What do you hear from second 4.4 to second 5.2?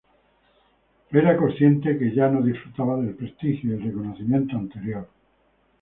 anterior.